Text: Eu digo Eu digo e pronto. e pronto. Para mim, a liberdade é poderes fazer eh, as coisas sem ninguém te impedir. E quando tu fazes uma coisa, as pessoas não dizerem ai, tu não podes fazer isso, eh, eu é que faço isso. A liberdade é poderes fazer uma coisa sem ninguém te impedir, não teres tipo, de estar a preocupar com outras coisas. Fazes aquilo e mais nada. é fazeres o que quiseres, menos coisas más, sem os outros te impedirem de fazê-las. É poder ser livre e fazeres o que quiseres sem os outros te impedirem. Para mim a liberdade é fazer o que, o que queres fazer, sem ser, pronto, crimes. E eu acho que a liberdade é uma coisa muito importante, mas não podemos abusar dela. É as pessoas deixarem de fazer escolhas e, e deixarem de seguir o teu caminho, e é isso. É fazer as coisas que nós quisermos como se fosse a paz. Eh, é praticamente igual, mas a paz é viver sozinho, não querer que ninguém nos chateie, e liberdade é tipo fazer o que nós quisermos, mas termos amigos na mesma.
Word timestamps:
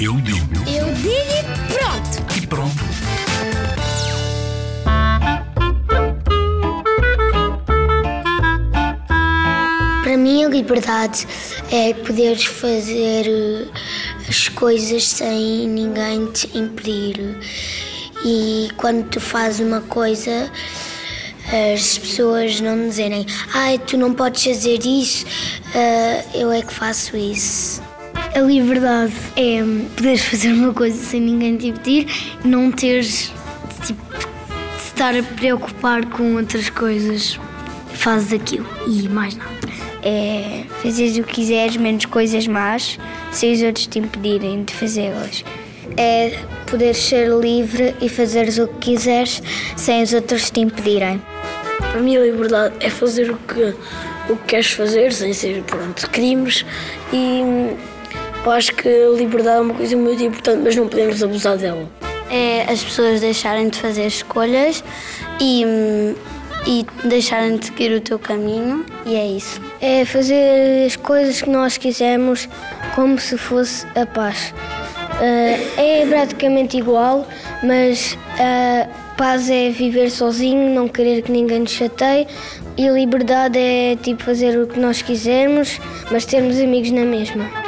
Eu 0.00 0.14
digo 0.20 0.54
Eu 0.68 0.92
digo 0.94 1.10
e 1.10 1.72
pronto. 1.72 2.36
e 2.36 2.46
pronto. 2.46 2.84
Para 10.02 10.16
mim, 10.16 10.44
a 10.44 10.48
liberdade 10.48 11.26
é 11.70 11.92
poderes 11.94 12.44
fazer 12.44 13.26
eh, 13.26 13.66
as 14.28 14.48
coisas 14.48 15.08
sem 15.08 15.68
ninguém 15.68 16.30
te 16.32 16.56
impedir. 16.56 17.36
E 18.24 18.68
quando 18.76 19.08
tu 19.08 19.20
fazes 19.20 19.60
uma 19.66 19.80
coisa, 19.82 20.50
as 21.72 21.98
pessoas 21.98 22.60
não 22.60 22.88
dizerem 22.88 23.26
ai, 23.54 23.78
tu 23.78 23.96
não 23.96 24.12
podes 24.12 24.44
fazer 24.44 24.80
isso, 24.84 25.24
eh, 25.74 26.24
eu 26.34 26.50
é 26.50 26.62
que 26.62 26.72
faço 26.72 27.16
isso. 27.16 27.82
A 28.34 28.40
liberdade 28.40 29.14
é 29.36 29.62
poderes 29.96 30.22
fazer 30.22 30.52
uma 30.52 30.72
coisa 30.72 30.96
sem 30.96 31.20
ninguém 31.20 31.56
te 31.56 31.68
impedir, 31.68 32.06
não 32.44 32.70
teres 32.70 33.32
tipo, 33.84 34.02
de 34.18 34.82
estar 34.84 35.16
a 35.16 35.22
preocupar 35.22 36.04
com 36.06 36.34
outras 36.36 36.68
coisas. 36.68 37.38
Fazes 37.94 38.34
aquilo 38.34 38.66
e 38.86 39.08
mais 39.08 39.34
nada. 39.36 39.50
é 40.02 40.64
fazeres 40.82 41.16
o 41.16 41.22
que 41.22 41.34
quiseres, 41.34 41.76
menos 41.76 42.04
coisas 42.04 42.46
más, 42.46 42.98
sem 43.32 43.54
os 43.54 43.62
outros 43.62 43.86
te 43.86 43.98
impedirem 43.98 44.64
de 44.64 44.74
fazê-las. 44.74 45.42
É 45.96 46.38
poder 46.66 46.94
ser 46.94 47.28
livre 47.28 47.94
e 48.00 48.08
fazeres 48.08 48.58
o 48.58 48.66
que 48.66 48.92
quiseres 48.92 49.42
sem 49.76 50.02
os 50.02 50.12
outros 50.12 50.50
te 50.50 50.60
impedirem. 50.60 51.22
Para 51.78 52.00
mim 52.00 52.16
a 52.16 52.20
liberdade 52.20 52.74
é 52.80 52.90
fazer 52.90 53.30
o 53.30 53.36
que, 53.36 53.74
o 54.28 54.36
que 54.36 54.44
queres 54.46 54.70
fazer, 54.70 55.12
sem 55.12 55.32
ser, 55.32 55.62
pronto, 55.62 56.08
crimes. 56.10 56.64
E 57.12 57.42
eu 58.44 58.52
acho 58.52 58.74
que 58.74 58.88
a 58.88 59.10
liberdade 59.10 59.58
é 59.58 59.60
uma 59.60 59.74
coisa 59.74 59.96
muito 59.96 60.22
importante, 60.22 60.60
mas 60.62 60.76
não 60.76 60.88
podemos 60.88 61.22
abusar 61.22 61.56
dela. 61.56 61.88
É 62.30 62.70
as 62.70 62.82
pessoas 62.82 63.20
deixarem 63.20 63.68
de 63.68 63.78
fazer 63.78 64.06
escolhas 64.06 64.82
e, 65.40 65.64
e 66.66 66.86
deixarem 67.04 67.56
de 67.56 67.66
seguir 67.66 67.92
o 67.92 68.00
teu 68.00 68.18
caminho, 68.18 68.84
e 69.04 69.14
é 69.14 69.26
isso. 69.26 69.60
É 69.80 70.04
fazer 70.04 70.86
as 70.86 70.96
coisas 70.96 71.40
que 71.40 71.50
nós 71.50 71.76
quisermos 71.76 72.48
como 72.94 73.18
se 73.18 73.36
fosse 73.36 73.86
a 73.94 74.06
paz. 74.06 74.52
Eh, 75.20 76.02
é 76.02 76.06
praticamente 76.06 76.76
igual, 76.76 77.26
mas 77.62 78.18
a 78.38 79.14
paz 79.16 79.48
é 79.48 79.70
viver 79.70 80.10
sozinho, 80.10 80.74
não 80.74 80.88
querer 80.88 81.22
que 81.22 81.32
ninguém 81.32 81.60
nos 81.60 81.72
chateie, 81.72 82.26
e 82.76 82.88
liberdade 82.88 83.58
é 83.58 83.96
tipo 83.96 84.22
fazer 84.22 84.58
o 84.58 84.66
que 84.66 84.78
nós 84.78 85.00
quisermos, 85.00 85.80
mas 86.10 86.26
termos 86.26 86.60
amigos 86.60 86.90
na 86.90 87.04
mesma. 87.04 87.65